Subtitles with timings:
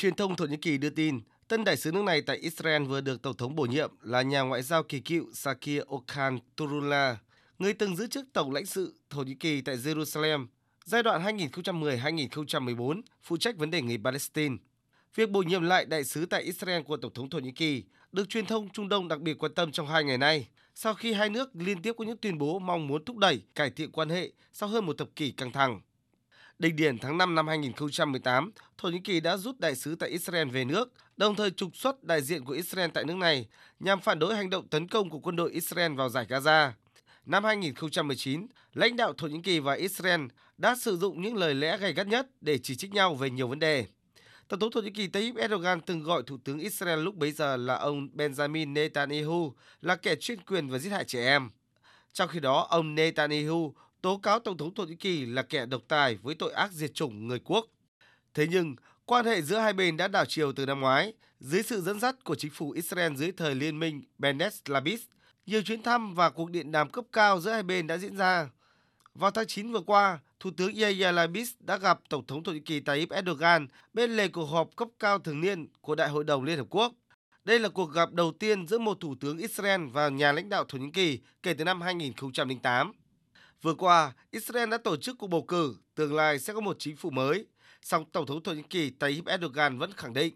[0.00, 3.00] Truyền thông Thổ Nhĩ Kỳ đưa tin, tân đại sứ nước này tại Israel vừa
[3.00, 7.16] được Tổng thống bổ nhiệm là nhà ngoại giao kỳ cựu Sakir Okan Turula,
[7.58, 10.46] người từng giữ chức Tổng lãnh sự Thổ Nhĩ Kỳ tại Jerusalem
[10.84, 14.56] giai đoạn 2010-2014, phụ trách vấn đề người Palestine.
[15.14, 18.28] Việc bổ nhiệm lại đại sứ tại Israel của Tổng thống Thổ Nhĩ Kỳ được
[18.28, 21.30] truyền thông Trung Đông đặc biệt quan tâm trong hai ngày nay, sau khi hai
[21.30, 24.30] nước liên tiếp có những tuyên bố mong muốn thúc đẩy cải thiện quan hệ
[24.52, 25.80] sau hơn một thập kỷ căng thẳng.
[26.60, 30.48] Đỉnh điểm tháng 5 năm 2018, Thổ Nhĩ Kỳ đã rút đại sứ tại Israel
[30.48, 34.18] về nước, đồng thời trục xuất đại diện của Israel tại nước này nhằm phản
[34.18, 36.70] đối hành động tấn công của quân đội Israel vào giải Gaza.
[37.26, 40.20] Năm 2019, lãnh đạo Thổ Nhĩ Kỳ và Israel
[40.58, 43.48] đã sử dụng những lời lẽ gay gắt nhất để chỉ trích nhau về nhiều
[43.48, 43.86] vấn đề.
[44.48, 47.56] Tổng thống Thổ Nhĩ Kỳ Tayyip Erdogan từng gọi Thủ tướng Israel lúc bấy giờ
[47.56, 51.50] là ông Benjamin Netanyahu là kẻ chuyên quyền và giết hại trẻ em.
[52.12, 55.82] Trong khi đó, ông Netanyahu tố cáo Tổng thống Thổ Nhĩ Kỳ là kẻ độc
[55.88, 57.66] tài với tội ác diệt chủng người quốc.
[58.34, 61.80] Thế nhưng, quan hệ giữa hai bên đã đảo chiều từ năm ngoái dưới sự
[61.80, 65.00] dẫn dắt của chính phủ Israel dưới thời liên minh Bennett Labis.
[65.46, 68.48] Nhiều chuyến thăm và cuộc điện đàm cấp cao giữa hai bên đã diễn ra.
[69.14, 72.60] Vào tháng 9 vừa qua, Thủ tướng Yair Lapid đã gặp Tổng thống Thổ Nhĩ
[72.60, 76.44] Kỳ Tayyip Erdogan bên lề cuộc họp cấp cao thường niên của Đại hội đồng
[76.44, 76.92] Liên Hợp Quốc.
[77.44, 80.64] Đây là cuộc gặp đầu tiên giữa một thủ tướng Israel và nhà lãnh đạo
[80.68, 82.92] Thổ Nhĩ Kỳ kể từ năm 2008.
[83.62, 86.96] Vừa qua, Israel đã tổ chức cuộc bầu cử, tương lai sẽ có một chính
[86.96, 87.46] phủ mới.
[87.82, 90.34] Song Tổng thống Thổ Nhĩ Kỳ Tayyip Erdogan vẫn khẳng định.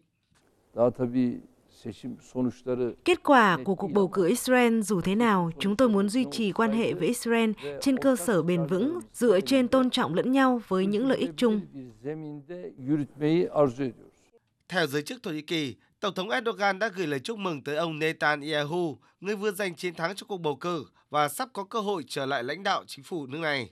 [3.04, 6.52] Kết quả của cuộc bầu cử Israel dù thế nào, chúng tôi muốn duy trì
[6.52, 10.60] quan hệ với Israel trên cơ sở bền vững, dựa trên tôn trọng lẫn nhau
[10.68, 11.60] với những lợi ích chung.
[14.68, 17.76] Theo giới chức Thổ Nhĩ Kỳ, Tổng thống Erdogan đã gửi lời chúc mừng tới
[17.76, 21.80] ông Netanyahu, người vừa giành chiến thắng trong cuộc bầu cử và sắp có cơ
[21.80, 23.70] hội trở lại lãnh đạo chính phủ nước này.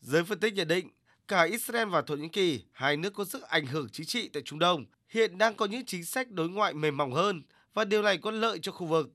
[0.00, 0.90] Giới phân tích nhận định,
[1.28, 4.42] cả Israel và Thổ Nhĩ Kỳ, hai nước có sức ảnh hưởng chính trị tại
[4.46, 7.42] Trung Đông, hiện đang có những chính sách đối ngoại mềm mỏng hơn
[7.74, 9.10] và điều này có lợi cho khu vực.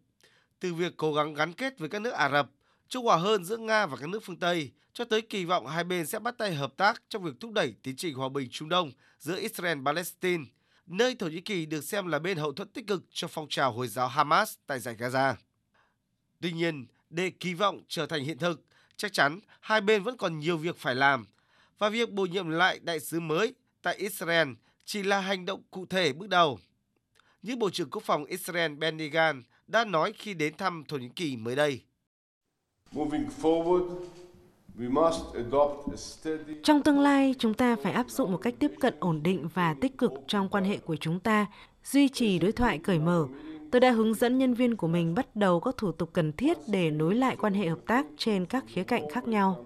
[0.59, 2.49] Từ việc cố gắng gắn kết với các nước Ả Rập,
[2.89, 5.83] trung hòa hơn giữa Nga và các nước phương Tây, cho tới kỳ vọng hai
[5.83, 8.69] bên sẽ bắt tay hợp tác trong việc thúc đẩy tiến trình hòa bình Trung
[8.69, 10.43] Đông giữa Israel và Palestine,
[10.85, 13.71] nơi Thổ Nhĩ Kỳ được xem là bên hậu thuẫn tích cực cho phong trào
[13.71, 15.35] Hồi giáo Hamas tại giải Gaza.
[16.41, 18.61] Tuy nhiên, để kỳ vọng trở thành hiện thực,
[18.95, 21.25] chắc chắn hai bên vẫn còn nhiều việc phải làm
[21.77, 24.49] và việc bổ nhiệm lại đại sứ mới tại Israel
[24.85, 26.59] chỉ là hành động cụ thể bước đầu.
[27.41, 31.09] Như Bộ trưởng Quốc phòng Israel Benny Gantz đã nói khi đến thăm Thổ Nhĩ
[31.15, 31.81] Kỳ mới đây.
[36.63, 39.75] Trong tương lai, chúng ta phải áp dụng một cách tiếp cận ổn định và
[39.81, 41.45] tích cực trong quan hệ của chúng ta,
[41.83, 43.27] duy trì đối thoại cởi mở.
[43.71, 46.57] Tôi đã hướng dẫn nhân viên của mình bắt đầu các thủ tục cần thiết
[46.67, 49.65] để nối lại quan hệ hợp tác trên các khía cạnh khác nhau.